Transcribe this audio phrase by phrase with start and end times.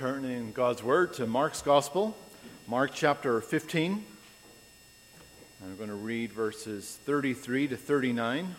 [0.00, 2.16] turning God's Word to Mark's Gospel,
[2.66, 4.02] Mark chapter 15.
[5.62, 8.54] I'm going to read verses 33 to 39.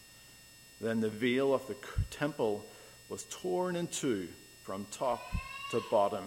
[0.80, 1.76] Then the veil of the
[2.10, 2.64] temple
[3.08, 4.28] was torn in two
[4.62, 5.22] from top
[5.70, 6.24] to bottom.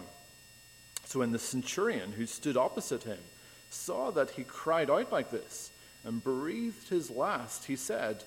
[1.06, 3.18] So when the centurion who stood opposite him
[3.70, 5.70] saw that he cried out like this
[6.04, 8.24] and breathed his last, he said,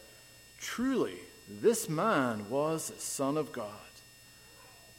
[0.59, 1.17] Truly,
[1.47, 3.67] this man was a son of God.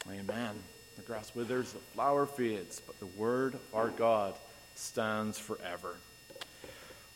[0.09, 0.55] Amen.
[0.95, 4.33] The grass withers, the flower fades, but the word of our God
[4.73, 5.95] stands forever.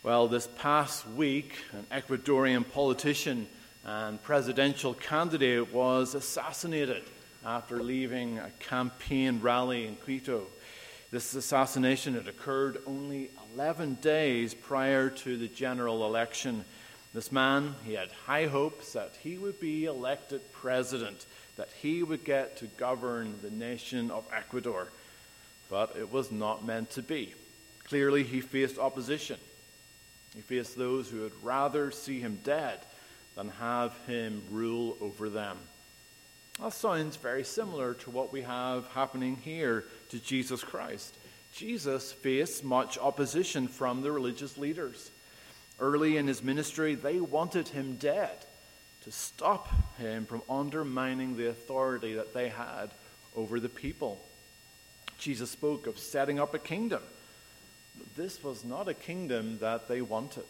[0.03, 3.47] Well, this past week, an Ecuadorian politician
[3.83, 7.03] and presidential candidate was assassinated
[7.43, 10.45] after leaving a campaign rally in Quito.
[11.09, 16.65] This assassination had occurred only 11 days prior to the general election.
[17.15, 21.25] This man, he had high hopes that he would be elected president
[21.55, 24.87] that he would get to govern the nation of Ecuador.
[25.69, 27.33] But it was not meant to be.
[27.85, 29.37] Clearly, he faced opposition.
[30.35, 32.79] He faced those who would rather see him dead
[33.35, 35.57] than have him rule over them.
[36.61, 41.15] That sounds very similar to what we have happening here to Jesus Christ.
[41.53, 45.11] Jesus faced much opposition from the religious leaders.
[45.79, 48.45] Early in his ministry, they wanted him dead
[49.05, 52.89] to stop him from undermining the authority that they had
[53.35, 54.19] over the people.
[55.19, 57.01] Jesus spoke of setting up a kingdom.
[58.17, 60.45] This was not a kingdom that they wanted.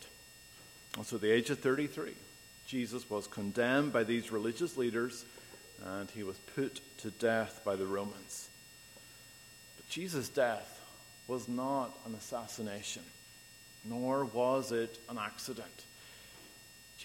[0.96, 2.14] And so, at the age of 33,
[2.66, 5.26] Jesus was condemned by these religious leaders
[5.84, 8.50] and he was put to death by the Romans.
[9.76, 10.82] But Jesus' death
[11.28, 13.04] was not an assassination,
[13.84, 15.84] nor was it an accident.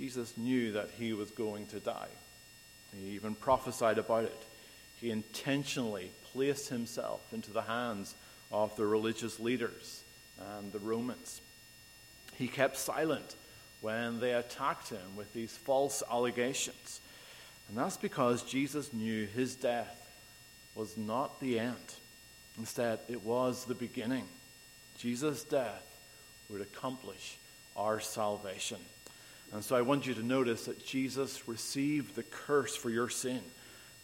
[0.00, 2.08] Jesus knew that he was going to die.
[2.96, 4.42] He even prophesied about it.
[4.98, 8.14] He intentionally placed himself into the hands
[8.50, 10.02] of the religious leaders
[10.56, 11.42] and the Romans.
[12.36, 13.36] He kept silent
[13.82, 17.02] when they attacked him with these false allegations.
[17.68, 20.10] And that's because Jesus knew his death
[20.74, 21.94] was not the end.
[22.58, 24.24] Instead, it was the beginning.
[24.96, 25.84] Jesus' death
[26.48, 27.36] would accomplish
[27.76, 28.78] our salvation.
[29.52, 33.40] And so I want you to notice that Jesus received the curse for your sin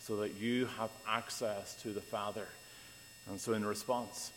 [0.00, 2.46] so that you have access to the Father.
[3.28, 4.32] And so, in response,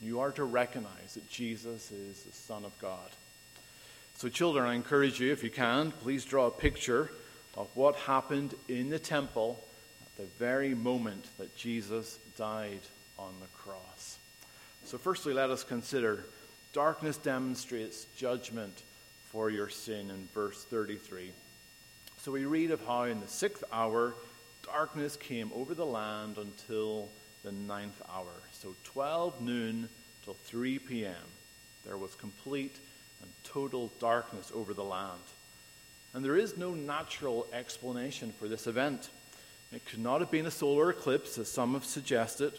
[0.00, 3.10] you are to recognize that Jesus is the Son of God.
[4.16, 7.10] So, children, I encourage you, if you can, please draw a picture
[7.56, 9.62] of what happened in the temple
[10.04, 12.80] at the very moment that Jesus died
[13.18, 14.18] on the cross.
[14.84, 16.24] So, firstly, let us consider
[16.72, 18.82] darkness demonstrates judgment
[19.34, 21.32] for your sin in verse 33.
[22.18, 24.14] So we read of how in the sixth hour
[24.64, 27.08] darkness came over the land until
[27.42, 28.30] the ninth hour.
[28.52, 29.88] So 12 noon
[30.24, 31.26] till 3 p.m.
[31.84, 32.76] There was complete
[33.22, 35.20] and total darkness over the land.
[36.14, 39.10] And there is no natural explanation for this event.
[39.72, 42.52] It could not have been a solar eclipse, as some have suggested.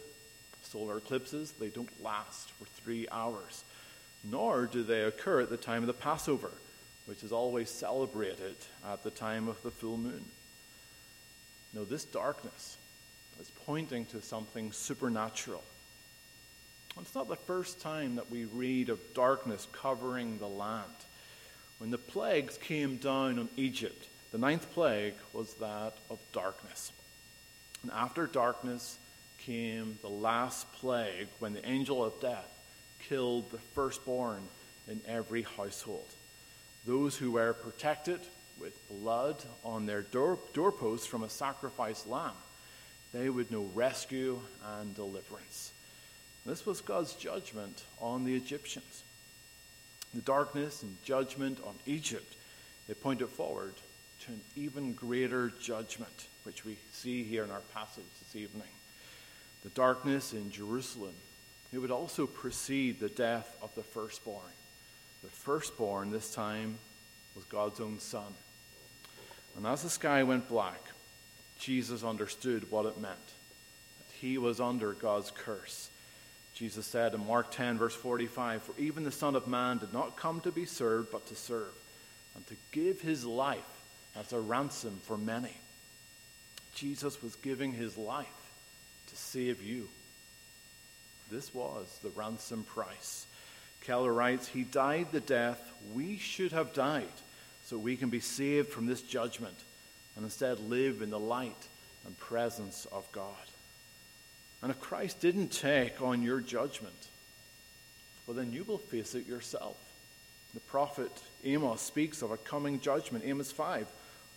[0.62, 3.64] Solar eclipses, they don't last for three hours,
[4.26, 6.52] nor do they occur at the time of the Passover
[7.06, 8.56] which is always celebrated
[8.88, 10.26] at the time of the full moon.
[11.74, 12.78] No, this darkness
[13.40, 15.64] is pointing to something supernatural.
[17.00, 20.84] It's not the first time that we read of darkness covering the land.
[21.78, 26.94] When the plagues came down on Egypt, the ninth plague was that of darkness.
[27.84, 28.98] And after darkness
[29.40, 32.50] came the last plague when the angel of death
[33.10, 34.42] killed the firstborn
[34.88, 36.08] in every household.
[36.86, 38.20] Those who were protected
[38.60, 42.36] with blood on their door, doorposts from a sacrificed lamb,
[43.12, 44.40] they would know rescue
[44.78, 45.72] and deliverance.
[46.46, 49.04] This was God's judgment on the Egyptians.
[50.14, 52.36] The darkness and judgment on Egypt,
[52.88, 53.74] it pointed forward
[54.22, 58.68] to an even greater judgment, which we see here in our passage this evening.
[59.64, 61.16] The darkness in Jerusalem,
[61.74, 64.44] it would also precede the death of the firstborn.
[65.26, 66.78] The firstborn this time
[67.36, 68.34] was God's own son.
[69.58, 70.82] And as the sky went black,
[71.60, 75.90] Jesus understood what it meant that he was under God's curse
[76.56, 80.16] Jesus said in Mark 10, verse 45, For even the Son of Man did not
[80.16, 81.74] come to be served, but to serve,
[82.34, 83.60] and to give his life
[84.16, 85.52] as a ransom for many.
[86.74, 88.26] Jesus was giving his life
[89.08, 89.90] to save you.
[91.30, 93.28] This was the ransom price.
[93.86, 95.60] Keller writes, He died the death
[95.94, 97.08] we should have died,
[97.64, 99.56] so we can be saved from this judgment
[100.16, 101.68] and instead live in the light
[102.06, 103.34] and presence of God.
[104.62, 106.96] And if Christ didn't take on your judgment,
[108.26, 109.78] well, then you will face it yourself.
[110.54, 111.12] The prophet
[111.44, 113.26] Amos speaks of a coming judgment.
[113.26, 113.88] Amos 5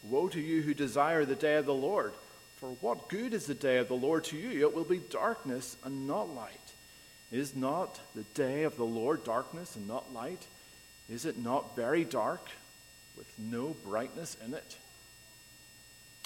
[0.04, 2.12] Woe to you who desire the day of the Lord!
[2.56, 4.60] For what good is the day of the Lord to you?
[4.60, 6.67] It will be darkness and not light.
[7.30, 10.46] Is not the day of the Lord darkness and not light?
[11.10, 12.48] Is it not very dark
[13.16, 14.76] with no brightness in it?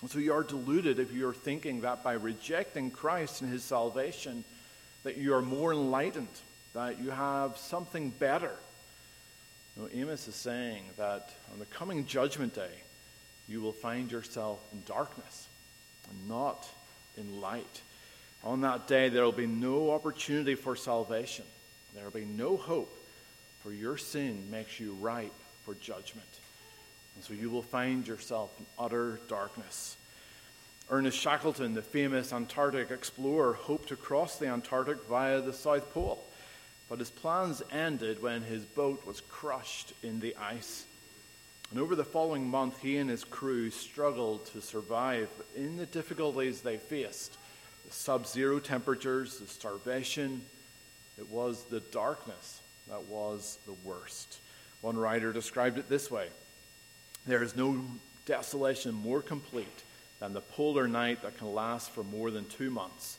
[0.09, 4.45] So you are deluded if you are thinking that by rejecting Christ and his salvation,
[5.05, 6.29] that you are more enlightened,
[6.75, 8.53] that you have something better.
[9.77, 12.71] No, Amos is saying that on the coming judgment day,
[13.49, 15.49] you will find yourself in darkness
[16.11, 16.69] and not
[17.17, 17.81] in light.
[18.45, 21.45] On that day, there will be no opportunity for salvation.
[21.95, 22.93] There will be no hope,
[23.63, 25.33] for your sin makes you ripe
[25.65, 26.27] for judgment.
[27.15, 29.97] And so you will find yourself in utter darkness.
[30.91, 36.25] Ernest Shackleton, the famous Antarctic explorer, hoped to cross the Antarctic via the South Pole,
[36.89, 40.85] but his plans ended when his boat was crushed in the ice.
[41.71, 46.61] And over the following month, he and his crew struggled to survive in the difficulties
[46.61, 47.39] they faced
[47.93, 50.41] the sub zero temperatures, the starvation.
[51.19, 54.39] It was the darkness that was the worst.
[54.81, 56.29] One writer described it this way
[57.27, 57.85] There is no
[58.25, 59.83] desolation more complete
[60.21, 63.19] than the polar night that can last for more than two months.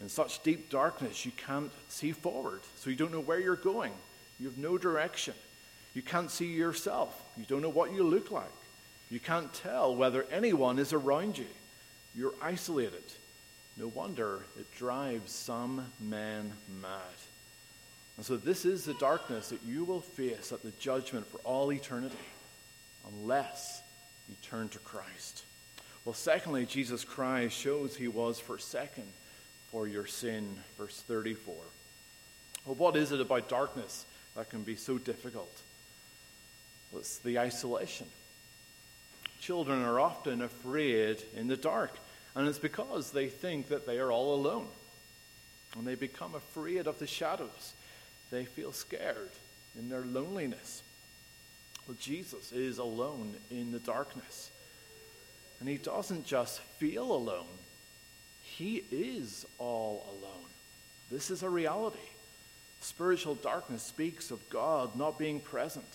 [0.00, 3.92] In such deep darkness, you can't see forward, so you don't know where you're going.
[4.38, 5.34] You have no direction.
[5.94, 7.20] You can't see yourself.
[7.36, 8.52] You don't know what you look like.
[9.10, 11.46] You can't tell whether anyone is around you.
[12.14, 13.02] You're isolated.
[13.76, 17.00] No wonder it drives some men mad.
[18.16, 21.72] And so, this is the darkness that you will face at the judgment for all
[21.72, 22.16] eternity
[23.08, 23.82] unless
[24.28, 25.44] you turn to Christ.
[26.04, 29.04] Well, secondly, Jesus Christ shows he was forsaken
[29.70, 30.56] for your sin.
[30.78, 31.54] Verse 34.
[32.66, 34.06] Well, what is it about darkness
[34.36, 35.52] that can be so difficult?
[36.92, 38.06] Well, it's the isolation.
[39.40, 41.98] Children are often afraid in the dark,
[42.34, 44.66] and it's because they think that they are all alone.
[45.76, 47.74] And they become afraid of the shadows.
[48.30, 49.30] They feel scared
[49.78, 50.82] in their loneliness.
[51.86, 54.50] Well, Jesus is alone in the darkness.
[55.60, 57.46] And he doesn't just feel alone,
[58.42, 60.44] he is all alone.
[61.10, 61.98] This is a reality.
[62.80, 65.86] Spiritual darkness speaks of God not being present.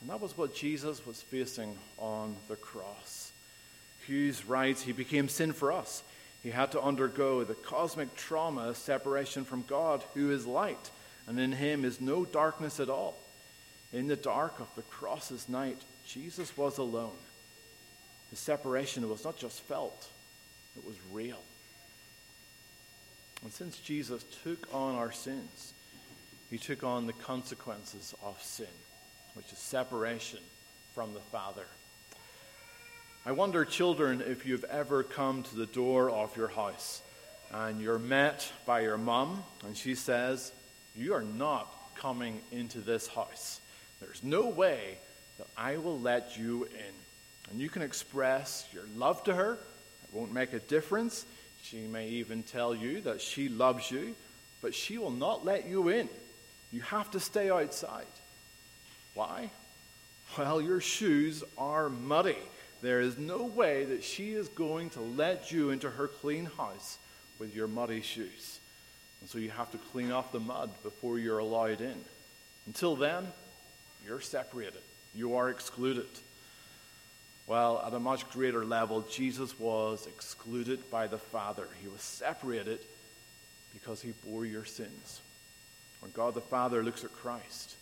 [0.00, 3.25] And that was what Jesus was facing on the cross.
[4.06, 6.02] Hughes writes, He became sin for us.
[6.42, 10.90] He had to undergo the cosmic trauma of separation from God, who is light,
[11.26, 13.16] and in him is no darkness at all.
[13.92, 17.16] In the dark of the cross's night, Jesus was alone.
[18.30, 20.08] The separation was not just felt,
[20.76, 21.40] it was real.
[23.42, 25.72] And since Jesus took on our sins,
[26.50, 28.66] he took on the consequences of sin,
[29.34, 30.40] which is separation
[30.94, 31.66] from the Father.
[33.26, 37.02] I wonder, children, if you've ever come to the door of your house
[37.52, 40.52] and you're met by your mum, and she says,
[40.94, 41.66] You are not
[41.96, 43.60] coming into this house.
[44.00, 44.96] There's no way
[45.38, 47.50] that I will let you in.
[47.50, 49.54] And you can express your love to her.
[49.54, 51.26] It won't make a difference.
[51.64, 54.14] She may even tell you that she loves you,
[54.62, 56.08] but she will not let you in.
[56.70, 58.06] You have to stay outside.
[59.14, 59.50] Why?
[60.38, 62.36] Well, your shoes are muddy.
[62.82, 66.98] There is no way that she is going to let you into her clean house
[67.38, 68.60] with your muddy shoes.
[69.20, 71.96] And so you have to clean off the mud before you're allowed in.
[72.66, 73.26] Until then,
[74.06, 74.82] you're separated,
[75.14, 76.06] you are excluded.
[77.46, 81.68] Well, at a much greater level, Jesus was excluded by the Father.
[81.80, 82.80] He was separated
[83.72, 85.20] because he bore your sins.
[86.00, 87.76] When God the Father looks at Christ,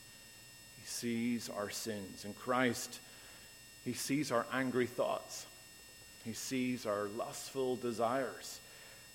[0.80, 2.24] he sees our sins.
[2.26, 3.00] And Christ,
[3.84, 5.46] he sees our angry thoughts,
[6.24, 8.60] he sees our lustful desires,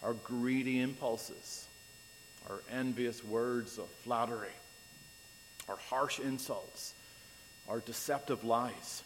[0.03, 1.67] our greedy impulses,
[2.49, 4.47] our envious words of flattery,
[5.67, 6.93] our harsh insults,
[7.67, 9.03] our deceptive lies,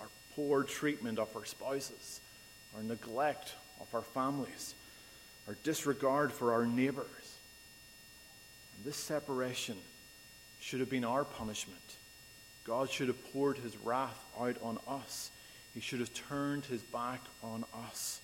[0.00, 2.20] our poor treatment of our spouses,
[2.76, 4.74] our neglect of our families,
[5.48, 7.06] our disregard for our neighbors.
[8.76, 9.76] And this separation
[10.60, 11.78] should have been our punishment.
[12.64, 15.30] God should have poured his wrath out on us.
[15.74, 18.20] He should have turned his back on us.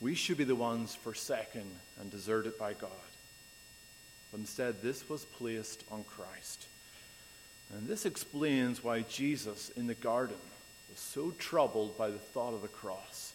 [0.00, 1.66] We should be the ones forsaken
[2.00, 2.90] and deserted by God.
[4.30, 6.66] But instead, this was placed on Christ.
[7.74, 10.36] And this explains why Jesus in the garden
[10.88, 13.32] was so troubled by the thought of the cross.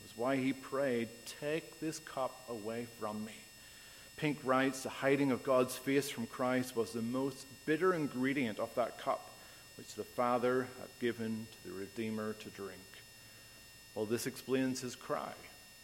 [0.00, 1.08] It was why he prayed,
[1.40, 3.34] Take this cup away from me.
[4.16, 8.74] Pink writes, The hiding of God's face from Christ was the most bitter ingredient of
[8.74, 9.31] that cup
[9.82, 12.78] which the Father had given to the Redeemer to drink.
[13.96, 15.32] Well, this explains his cry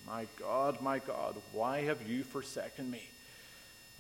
[0.06, 3.10] My God, my God, why have you forsaken me?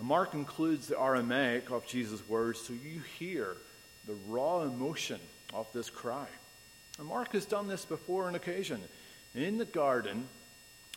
[0.00, 3.56] Mark includes the Aramaic of Jesus' words so you hear
[4.06, 5.18] the raw emotion
[5.52, 6.28] of this cry.
[7.00, 8.80] And Mark has done this before on occasion.
[9.34, 10.28] In the garden,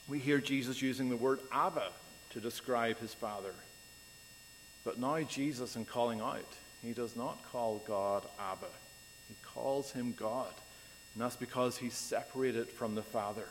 [0.07, 1.89] we hear Jesus using the word Abba
[2.33, 3.55] to describe his Father.
[4.85, 6.45] But now, Jesus, in calling out,
[6.83, 8.67] he does not call God Abba,
[9.31, 10.53] he calls him God.
[11.13, 13.47] And that's because he's separated from the Father.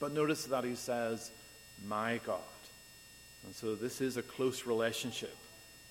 [0.00, 1.30] But notice that he says,
[1.86, 2.40] My God.
[3.44, 5.36] And so this is a close relationship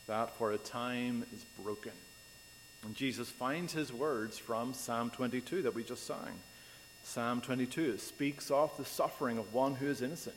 [0.07, 1.93] that for a time is broken.
[2.83, 6.41] And Jesus finds his words from Psalm 22 that we just sang.
[7.03, 10.35] Psalm 22 speaks of the suffering of one who is innocent,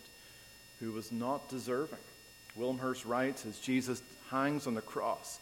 [0.78, 1.98] who was not deserving.
[2.54, 5.40] Wilmshurst writes as Jesus hangs on the cross,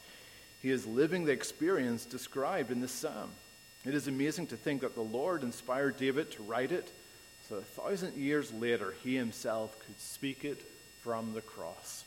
[0.64, 3.28] he is living the experience described in this psalm.
[3.84, 6.90] It is amazing to think that the Lord inspired David to write it,
[7.46, 10.62] so a thousand years later, he himself could speak it
[11.02, 12.06] from the cross.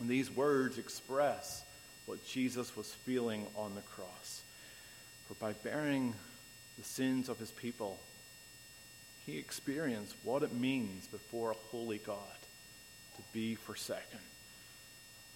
[0.00, 1.62] And these words express
[2.06, 4.42] what Jesus was feeling on the cross.
[5.28, 6.14] For by bearing
[6.76, 8.00] the sins of his people,
[9.24, 12.18] he experienced what it means before a holy God
[13.14, 14.18] to be forsaken.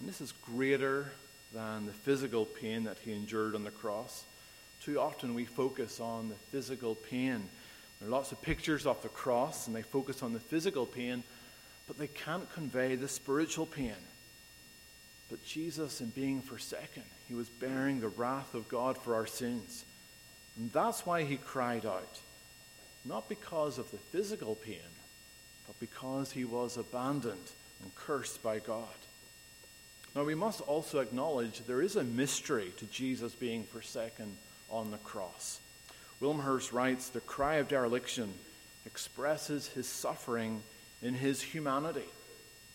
[0.01, 1.09] And this is greater
[1.53, 4.25] than the physical pain that he endured on the cross.
[4.83, 7.43] Too often we focus on the physical pain.
[7.99, 11.23] There are lots of pictures of the cross, and they focus on the physical pain
[11.91, 13.91] but they can't convey the spiritual pain.
[15.29, 19.83] But Jesus, in being forsaken, he was bearing the wrath of God for our sins.
[20.57, 22.21] And that's why he cried out.
[23.03, 24.79] Not because of the physical pain,
[25.67, 28.87] but because he was abandoned and cursed by God.
[30.15, 34.35] Now, we must also acknowledge there is a mystery to Jesus being forsaken
[34.69, 35.59] on the cross.
[36.19, 38.33] Wilmshurst writes The cry of dereliction
[38.85, 40.61] expresses his suffering
[41.01, 42.09] in his humanity.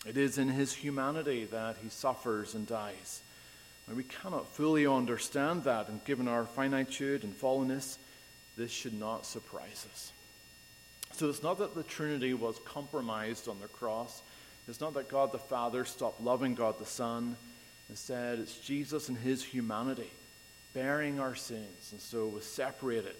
[0.05, 3.21] It is in his humanity that he suffers and dies.
[3.87, 7.97] And we cannot fully understand that, and given our finitude and fallenness,
[8.57, 10.11] this should not surprise us.
[11.13, 14.21] So it's not that the Trinity was compromised on the cross.
[14.67, 17.37] It's not that God the Father stopped loving God the Son.
[17.89, 20.11] Instead, it's Jesus and his humanity
[20.73, 23.15] bearing our sins, and so was separated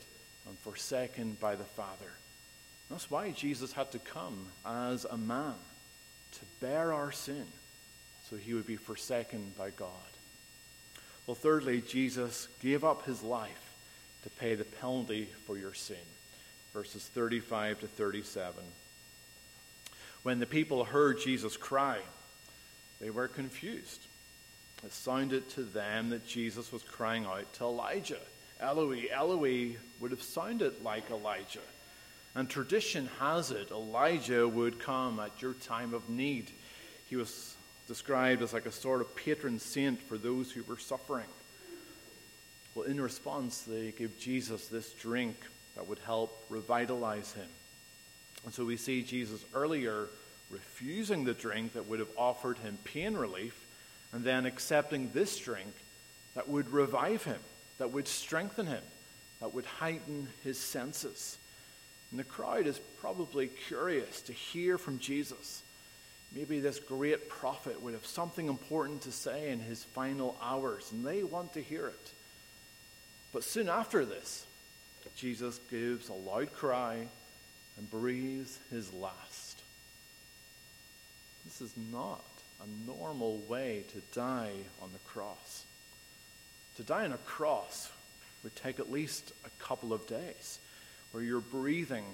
[0.47, 2.11] and forsaken by the Father.
[2.89, 5.55] That's why Jesus had to come as a man
[6.33, 7.45] to bear our sin
[8.29, 9.89] so he would be forsaken by God.
[11.25, 13.73] Well, thirdly, Jesus gave up his life
[14.23, 15.97] to pay the penalty for your sin.
[16.73, 18.53] Verses 35 to 37.
[20.27, 21.99] When the people heard Jesus cry,
[22.99, 24.01] they were confused.
[24.83, 28.19] It sounded to them that Jesus was crying out to Elijah.
[28.59, 31.61] Eloi, Eloi would have sounded like Elijah.
[32.35, 36.51] And tradition has it Elijah would come at your time of need.
[37.05, 37.55] He was
[37.87, 41.29] described as like a sort of patron saint for those who were suffering.
[42.75, 45.37] Well, in response, they gave Jesus this drink
[45.75, 47.47] that would help revitalize him.
[48.45, 50.07] And so we see Jesus earlier
[50.49, 53.65] refusing the drink that would have offered him pain relief,
[54.13, 55.73] and then accepting this drink
[56.35, 57.39] that would revive him,
[57.77, 58.83] that would strengthen him,
[59.41, 61.37] that would heighten his senses.
[62.11, 65.61] And the crowd is probably curious to hear from Jesus.
[66.33, 71.05] Maybe this great prophet would have something important to say in his final hours, and
[71.05, 72.11] they want to hear it.
[73.33, 74.45] But soon after this,
[75.15, 77.07] Jesus gives a loud cry
[77.77, 79.61] and breathes his last.
[81.45, 82.23] This is not
[82.61, 85.65] a normal way to die on the cross.
[86.77, 87.89] To die on a cross
[88.43, 90.59] would take at least a couple of days,
[91.11, 92.05] where your breathing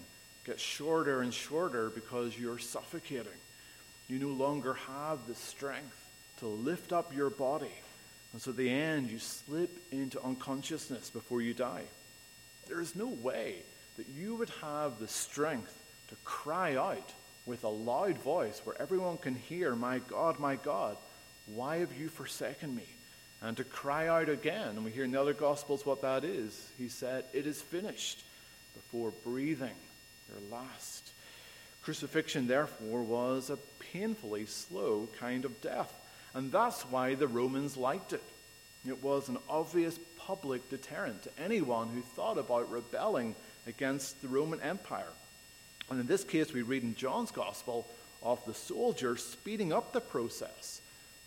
[0.45, 3.31] gets shorter and shorter because you're suffocating.
[4.07, 7.71] You no longer have the strength to lift up your body.
[8.33, 11.83] And so, at the end, you slip into unconsciousness before you die.
[12.67, 13.57] There is no way
[13.97, 15.77] that you would have the strength
[16.09, 17.11] to cry out
[17.45, 20.97] with a loud voice where everyone can hear, My God, my God,
[21.45, 22.87] why have you forsaken me?
[23.41, 24.69] And to cry out again.
[24.69, 26.69] And we hear in the other Gospels what that is.
[26.77, 28.23] He said, It is finished,
[28.73, 29.75] before breathing
[30.29, 31.11] your last.
[31.83, 33.57] Crucifixion, therefore, was a
[33.91, 35.93] painfully slow kind of death.
[36.33, 38.23] And that's why the Romans liked it.
[38.87, 43.35] It was an obvious public deterrent to anyone who thought about rebelling
[43.67, 45.11] against the Roman Empire.
[45.89, 47.87] And in this case, we read in John's Gospel
[48.21, 50.81] of the soldier speeding up the process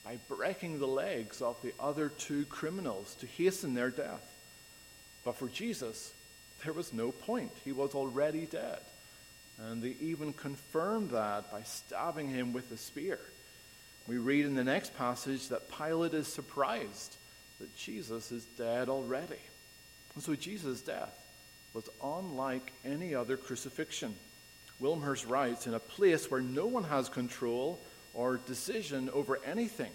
[0.05, 4.35] by breaking the legs of the other two criminals to hasten their death.
[5.25, 6.13] But for Jesus,
[6.65, 7.51] there was no point.
[7.65, 8.81] He was already dead.
[9.59, 13.19] And they even confirmed that by stabbing him with a spear.
[14.07, 17.17] We read in the next passage that Pilate is surprised
[17.59, 19.41] that Jesus is dead already.
[20.15, 21.26] And so Jesus' death
[21.77, 24.15] was unlike any other crucifixion.
[24.81, 27.79] Wilmshurst writes, in a place where no one has control
[28.15, 29.93] or decision over anything,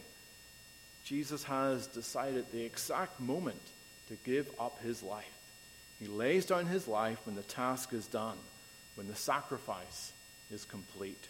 [1.05, 3.61] Jesus has decided the exact moment
[4.09, 5.25] to give up his life.
[5.99, 8.37] He lays down his life when the task is done,
[8.93, 10.13] when the sacrifice
[10.51, 11.27] is complete.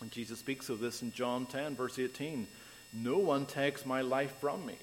[0.00, 2.46] And Jesus speaks of this in John 10, verse 18.
[2.94, 4.76] No one takes my life from me,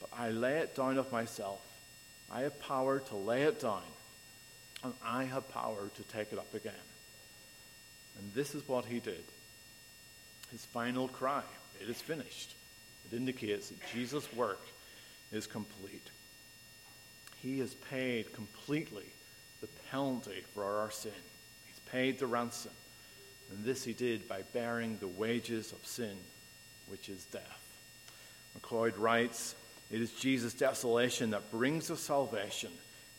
[0.00, 1.60] but I lay it down of myself.
[2.30, 3.82] I have power to lay it down,
[4.82, 6.74] and I have power to take it up again.
[8.18, 9.24] And this is what he did.
[10.52, 11.42] His final cry,
[11.80, 12.54] it is finished.
[13.10, 14.60] It indicates that Jesus' work
[15.32, 16.08] is complete.
[17.42, 19.06] He has paid completely
[19.60, 21.12] the penalty for our sin.
[21.66, 22.72] He's paid the ransom.
[23.50, 26.16] And this he did by bearing the wages of sin,
[26.88, 27.42] which is death.
[28.54, 29.54] MacLeod writes,
[29.90, 32.72] It is Jesus' desolation that brings us salvation,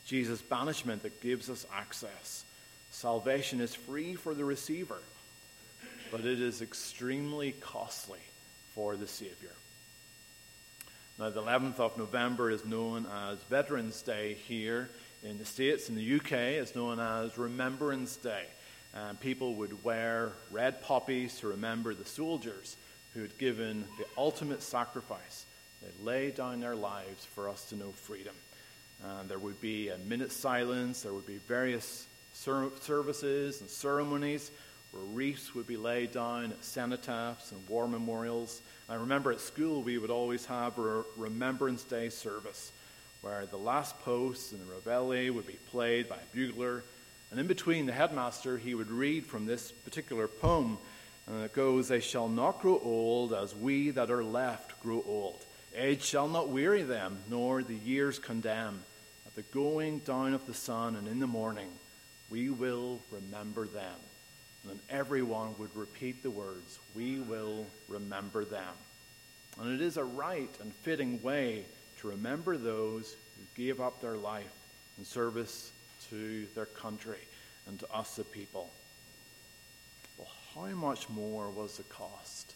[0.07, 2.45] Jesus' banishment that gives us access.
[2.91, 4.99] Salvation is free for the receiver,
[6.11, 8.19] but it is extremely costly
[8.73, 9.51] for the Savior.
[11.19, 14.89] Now, the 11th of November is known as Veterans Day here
[15.23, 15.89] in the States.
[15.89, 18.45] In the UK, it's known as Remembrance Day.
[18.93, 22.77] And people would wear red poppies to remember the soldiers
[23.13, 25.45] who had given the ultimate sacrifice.
[25.81, 28.33] They laid down their lives for us to know freedom.
[29.03, 34.51] And there would be a minute silence, there would be various services and ceremonies
[34.91, 38.61] where wreaths would be laid down at cenotaphs and war memorials.
[38.89, 42.71] I remember at school we would always have a Remembrance Day service
[43.21, 46.83] where the last post and the reveille would be played by a bugler.
[47.31, 50.77] And in between, the headmaster, he would read from this particular poem.
[51.27, 55.03] Uh, and it goes, They shall not grow old as we that are left grow
[55.05, 55.43] old.
[55.77, 58.81] Age shall not weary them, nor the years condemn.
[59.27, 61.69] At the going down of the sun and in the morning,
[62.31, 63.95] we will remember them.
[64.63, 68.73] And then everyone would repeat the words, We will remember them.
[69.59, 71.63] And it is a right and fitting way
[71.99, 74.51] to remember those who gave up their life
[74.97, 75.71] in service
[76.09, 77.19] to their country
[77.67, 78.71] and to us, the people.
[80.17, 82.55] Well, how much more was the cost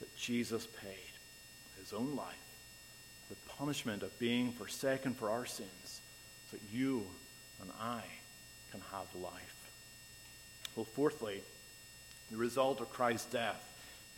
[0.00, 1.12] that Jesus paid?
[1.78, 2.36] His own life,
[3.58, 6.00] punishment of being forsaken for our sins,
[6.50, 7.06] so that you
[7.60, 8.02] and I
[8.70, 9.70] can have life.
[10.76, 11.42] Well, fourthly,
[12.30, 13.62] the result of Christ's death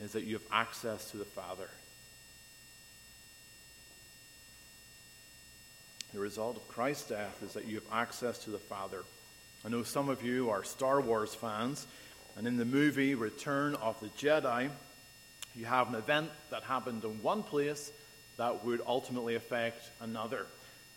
[0.01, 1.69] is that you have access to the Father.
[6.13, 9.03] The result of Christ's death is that you have access to the Father.
[9.65, 11.87] I know some of you are Star Wars fans,
[12.37, 14.71] and in the movie Return of the Jedi,
[15.57, 17.91] you have an event that happened in one place
[18.37, 20.47] that would ultimately affect another.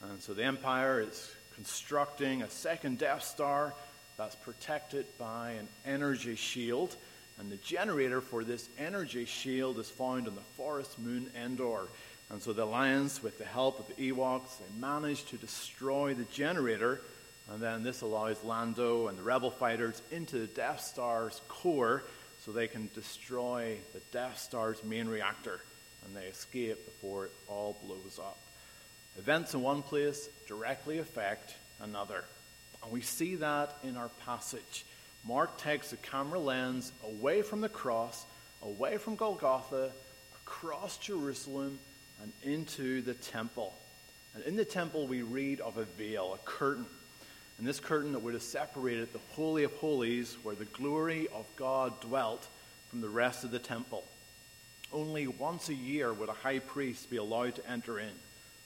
[0.02, 3.74] And so the Empire is constructing a second Death Star
[4.18, 6.96] that's protected by an energy shield.
[7.40, 11.88] And the generator for this energy shield is found on the forest moon Endor.
[12.30, 16.26] And so the Alliance, with the help of the Ewoks, they manage to destroy the
[16.26, 17.02] generator.
[17.50, 22.04] And then this allows Lando and the rebel fighters into the Death Star's core
[22.44, 25.62] so they can destroy the Death Star's main reactor.
[26.08, 28.40] And they escape before it all blows up.
[29.18, 32.24] Events in one place directly affect another.
[32.84, 34.86] And we see that in our passage.
[35.28, 38.26] Mark takes the camera lens away from the cross,
[38.62, 39.92] away from Golgotha,
[40.46, 41.80] across Jerusalem,
[42.22, 43.74] and into the temple.
[44.36, 46.86] And in the temple, we read of a veil, a curtain.
[47.58, 51.46] And this curtain that would have separated the Holy of Holies, where the glory of
[51.56, 52.48] God dwelt,
[52.90, 54.04] from the rest of the temple.
[54.92, 58.14] Only once a year would a high priest be allowed to enter in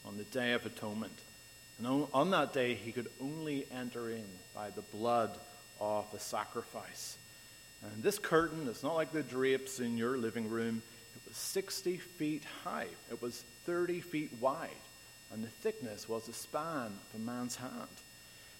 [0.05, 1.17] on the Day of Atonement.
[1.77, 5.31] And on that day, he could only enter in by the blood
[5.79, 7.17] of a sacrifice.
[7.83, 10.83] And this curtain is not like the drapes in your living room.
[11.15, 14.69] It was 60 feet high, it was 30 feet wide,
[15.33, 17.71] and the thickness was the span of a man's hand.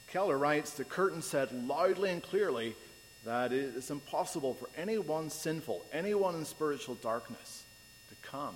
[0.08, 2.76] Keller writes The curtain said loudly and clearly
[3.26, 7.64] that it is impossible for anyone sinful, anyone in spiritual darkness,
[8.10, 8.56] to come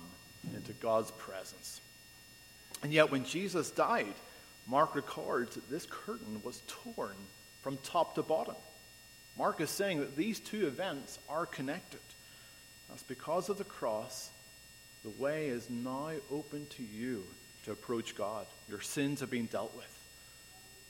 [0.54, 1.80] into God's presence.
[2.82, 4.14] And yet, when Jesus died,
[4.66, 7.14] Mark records that this curtain was torn
[7.62, 8.56] from top to bottom.
[9.38, 12.00] Mark is saying that these two events are connected.
[12.88, 14.30] That's because of the cross,
[15.04, 17.24] the way is now open to you
[17.64, 18.46] to approach God.
[18.68, 19.92] Your sins have been dealt with.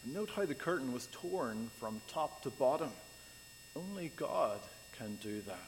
[0.05, 2.91] And note how the curtain was torn from top to bottom.
[3.77, 4.61] Only God
[4.99, 5.59] can do that.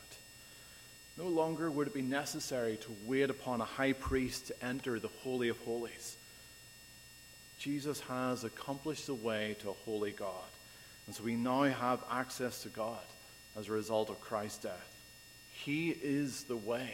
[1.18, 5.10] No longer would it be necessary to wait upon a high priest to enter the
[5.22, 6.16] Holy of Holies.
[7.58, 10.30] Jesus has accomplished the way to a holy God.
[11.06, 13.02] And so we now have access to God
[13.58, 14.96] as a result of Christ's death.
[15.52, 16.90] He is the way.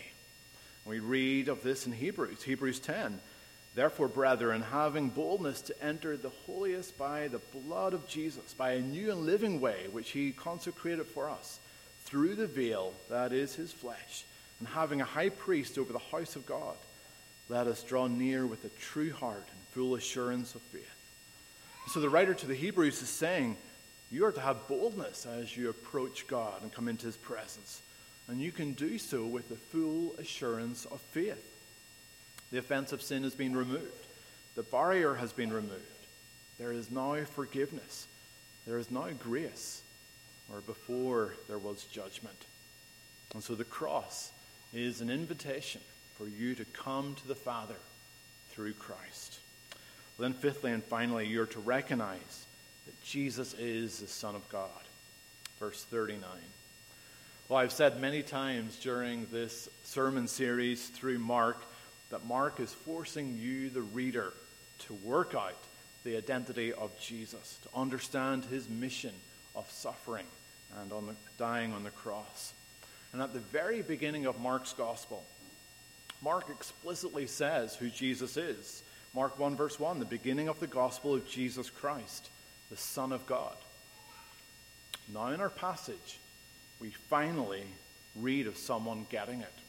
[0.87, 3.21] We read of this in Hebrews, Hebrews 10.
[3.75, 8.81] Therefore, brethren, having boldness to enter the holiest by the blood of Jesus, by a
[8.81, 11.59] new and living way which he consecrated for us,
[12.05, 14.25] through the veil that is his flesh,
[14.61, 16.77] and having a high priest over the house of God,
[17.49, 20.89] let us draw near with a true heart and full assurance of faith.
[21.89, 23.57] So the writer to the Hebrews is saying,
[24.11, 27.83] you are to have boldness as you approach God and come into his presence.
[28.29, 31.54] And you can do so with the full assurance of faith.
[32.55, 34.07] The offense of sin has been removed,
[34.55, 35.83] the barrier has been removed.
[36.57, 38.07] There is now forgiveness,
[38.65, 39.83] there is now grace,
[40.47, 42.37] where before there was judgment.
[43.35, 44.31] And so the cross
[44.73, 45.81] is an invitation
[46.17, 47.75] for you to come to the Father
[48.51, 49.41] through Christ.
[50.17, 52.47] Well, then, fifthly and finally, you're to recognize
[52.87, 54.71] that Jesus is the Son of God.
[55.59, 56.23] Verse 39.
[57.49, 61.61] Well, I've said many times during this sermon series through Mark
[62.15, 64.33] that Mark is forcing you, the reader,
[64.87, 65.59] to work out
[66.05, 69.13] the identity of Jesus, to understand his mission
[69.57, 70.27] of suffering
[70.81, 72.53] and on the, dying on the cross.
[73.13, 75.25] And at the very beginning of Mark's gospel,
[76.23, 78.85] Mark explicitly says who Jesus is.
[79.13, 82.31] Mark 1, verse 1, the beginning of the gospel of Jesus Christ,
[82.71, 83.57] the Son of God.
[85.13, 86.21] Now, in our passage,
[86.79, 87.65] we finally
[88.15, 89.64] read of someone getting it.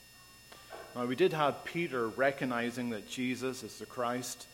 [0.96, 4.48] Now, we did have Peter recognizing that Jesus is the Christ,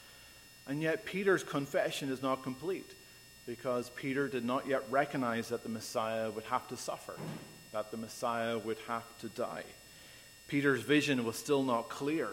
[0.68, 2.90] and yet Peter's confession is not complete
[3.46, 7.14] because Peter did not yet recognize that the Messiah would have to suffer,
[7.74, 9.64] that the Messiah would have to die.
[10.48, 12.28] Peter's vision was still not clear,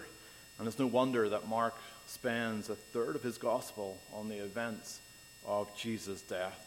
[0.58, 1.74] and it's no wonder that Mark
[2.06, 5.00] spends a third of his gospel on the events
[5.46, 6.64] of Jesus' death.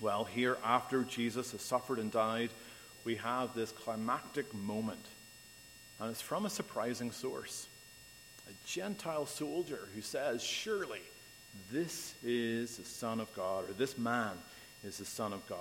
[0.00, 2.50] Well, here, after Jesus has suffered and died,
[3.04, 5.04] we have this climactic moment,
[6.00, 7.66] and it's from a surprising source.
[8.48, 11.00] A Gentile soldier who says, Surely
[11.70, 14.32] this is the Son of God, or this man
[14.84, 15.58] is the Son of God.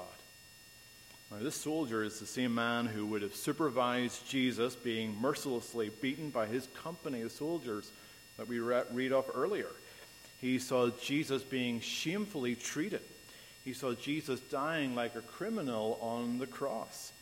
[1.31, 6.29] Now, this soldier is the same man who would have supervised Jesus being mercilessly beaten
[6.29, 7.91] by his company of soldiers
[8.37, 9.69] that we read off earlier.
[10.41, 13.01] He saw Jesus being shamefully treated.
[13.63, 17.13] He saw Jesus dying like a criminal on the cross.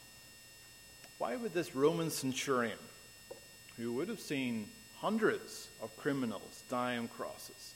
[1.18, 2.80] Why would this Roman centurion,
[3.82, 4.68] who would have seen
[5.00, 7.74] hundreds of criminals die on crosses,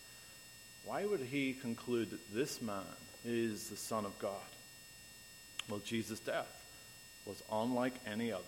[0.86, 2.84] why would he conclude that this man
[3.26, 4.34] is the Son of God?
[5.68, 6.64] Well, Jesus' death
[7.26, 8.44] was unlike any other.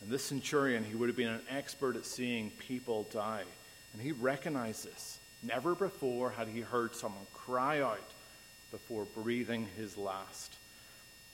[0.00, 3.42] And this centurion, he would have been an expert at seeing people die.
[3.92, 5.18] And he recognized this.
[5.42, 7.98] Never before had he heard someone cry out
[8.70, 10.54] before breathing his last.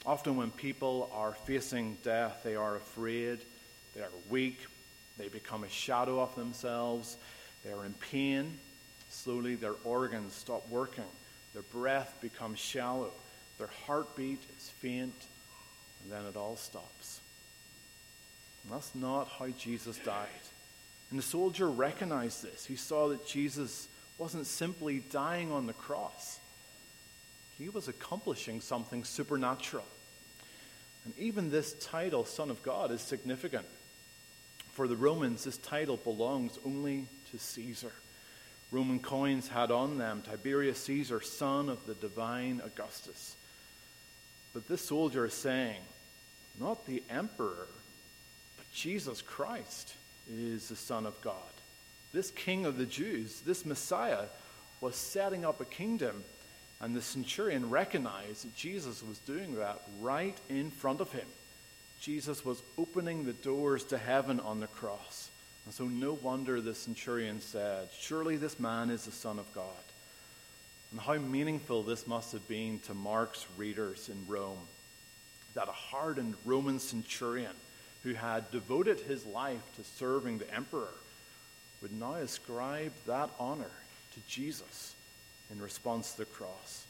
[0.07, 3.41] Often, when people are facing death, they are afraid,
[3.95, 4.61] they are weak,
[5.19, 7.17] they become a shadow of themselves,
[7.65, 8.59] they are in pain.
[9.09, 11.05] Slowly, their organs stop working,
[11.53, 13.13] their breath becomes shallow,
[13.59, 15.15] their heartbeat is faint,
[16.03, 17.21] and then it all stops.
[18.65, 20.27] And that's not how Jesus died.
[21.11, 22.67] And the soldier recognized this.
[22.67, 26.41] He saw that Jesus wasn't simply dying on the cross,
[27.59, 29.85] he was accomplishing something supernatural.
[31.05, 33.65] And even this title, Son of God, is significant.
[34.77, 37.93] For the Romans, this title belongs only to Caesar.
[38.71, 43.37] Roman coins had on them Tiberius Caesar, son of the divine Augustus.
[44.53, 45.81] But this soldier is saying,
[46.61, 47.69] not the emperor,
[48.59, 49.95] but Jesus Christ
[50.31, 51.33] is the Son of God.
[52.13, 54.25] This King of the Jews, this Messiah,
[54.83, 56.23] was setting up a kingdom,
[56.83, 61.27] and the centurion recognized that Jesus was doing that right in front of him.
[62.01, 65.31] Jesus was opening the doors to heaven on the cross.
[65.65, 69.65] And so, no wonder the centurion said, Surely this man is the Son of God.
[70.93, 74.59] And how meaningful this must have been to Mark's readers in Rome
[75.55, 77.53] that a hardened Roman centurion
[78.07, 80.95] who had devoted his life to serving the emperor,
[81.83, 83.65] would now ascribe that honor
[84.15, 84.95] to Jesus
[85.51, 86.87] in response to the cross.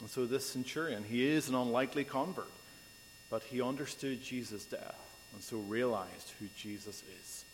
[0.00, 2.50] And so, this centurion, he is an unlikely convert,
[3.36, 4.96] but he understood Jesus' death
[5.34, 7.44] and so realized who Jesus is.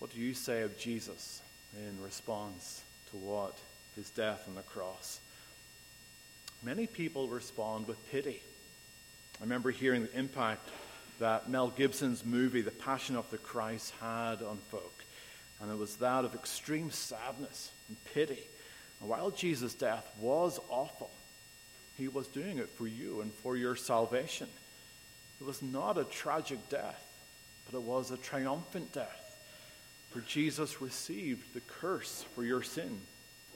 [0.00, 1.40] What do you say of Jesus
[1.76, 3.56] in response to what
[3.94, 5.20] his death on the cross?
[6.64, 8.42] Many people respond with pity
[9.38, 10.68] I remember hearing the impact
[11.20, 15.04] that Mel Gibson's movie, The Passion of the Christ, had on folk.
[15.62, 18.42] And it was that of extreme sadness and pity.
[19.00, 21.12] And while Jesus' death was awful,
[21.98, 24.48] he was doing it for you and for your salvation.
[25.40, 27.04] It was not a tragic death,
[27.66, 29.24] but it was a triumphant death.
[30.10, 32.98] For Jesus received the curse for your sin,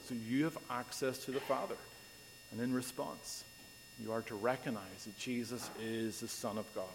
[0.05, 1.75] so you have access to the Father.
[2.51, 3.43] And in response,
[3.99, 6.85] you are to recognize that Jesus is the Son of God.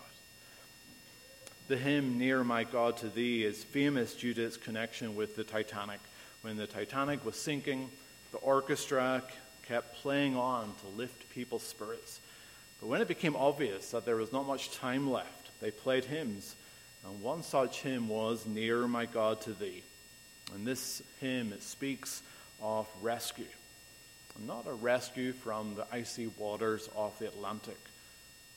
[1.68, 5.44] The hymn, Near My God to Thee, is famous due to its connection with the
[5.44, 6.00] Titanic.
[6.42, 7.90] When the Titanic was sinking,
[8.32, 9.22] the orchestra
[9.68, 12.20] kept playing on to lift people's spirits.
[12.80, 16.56] But when it became obvious that there was not much time left, they played hymns.
[17.04, 19.82] And one such hymn was Near My God to Thee.
[20.54, 22.22] And this hymn, it speaks
[22.60, 23.44] of rescue
[24.46, 27.78] not a rescue from the icy waters of the Atlantic,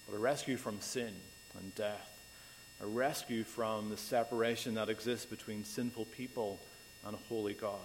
[0.08, 1.13] but a rescue from sin
[1.60, 2.24] and death,
[2.82, 6.60] a rescue from the separation that exists between sinful people
[7.06, 7.80] and a holy God,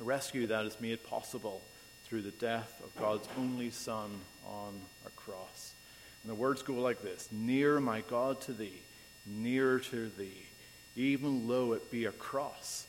[0.00, 1.60] a rescue that is made possible
[2.06, 4.12] through the death of God's only Son
[4.46, 5.74] on a cross.
[6.22, 8.80] And the words go like this Near my God to thee,
[9.26, 10.46] near to thee,
[10.94, 12.86] even though it be a cross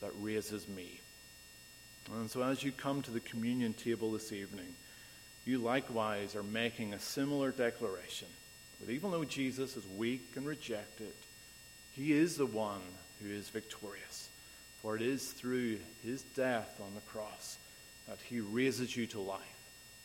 [0.00, 1.00] that raises me.
[2.12, 4.74] And so, as you come to the communion table this evening,
[5.44, 8.28] you likewise are making a similar declaration
[8.80, 11.12] that even though Jesus is weak and rejected,
[11.92, 12.82] he is the one
[13.22, 14.28] who is victorious.
[14.82, 17.58] For it is through his death on the cross
[18.08, 19.40] that he raises you to life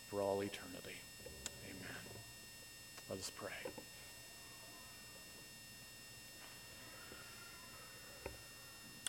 [0.09, 0.99] for all eternity.
[1.65, 1.97] Amen.
[3.09, 3.49] Let us pray.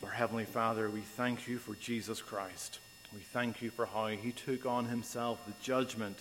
[0.05, 2.81] Our Heavenly Father, we thank you for Jesus Christ.
[3.15, 6.19] We thank you for how he took on himself the judgment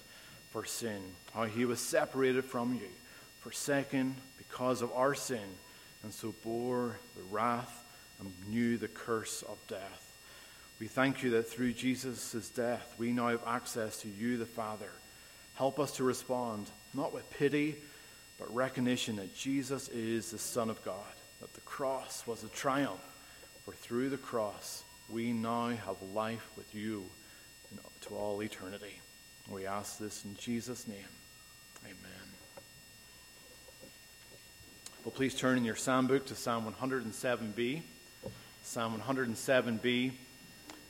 [0.51, 1.01] for sin,
[1.33, 2.89] how he was separated from you,
[3.39, 5.47] forsaken because of our sin,
[6.03, 7.83] and so bore the wrath
[8.19, 10.10] and knew the curse of death.
[10.81, 14.89] We thank you that through Jesus' death, we now have access to you, the Father.
[15.53, 16.65] Help us to respond,
[16.95, 17.75] not with pity,
[18.39, 22.99] but recognition that Jesus is the Son of God, that the cross was a triumph
[23.63, 27.05] for through the cross, we now have life with you
[28.07, 28.99] to all eternity.
[29.51, 30.97] We ask this in Jesus' name.
[31.85, 32.27] Amen.
[35.05, 37.83] Well, please turn in your psalm book to Psalm 107b.
[38.63, 40.13] Psalm 107b.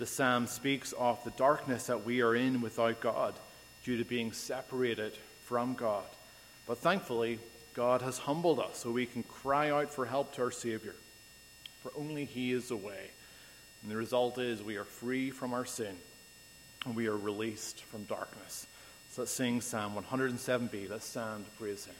[0.01, 3.35] The psalm speaks of the darkness that we are in without God
[3.83, 6.07] due to being separated from God.
[6.65, 7.37] But thankfully,
[7.75, 10.95] God has humbled us so we can cry out for help to our Savior
[11.83, 13.11] for only He is the way.
[13.83, 15.95] And the result is we are free from our sin
[16.87, 18.65] and we are released from darkness.
[19.11, 20.89] So let's sing Psalm 107b.
[20.89, 21.93] Let's stand, praise Him.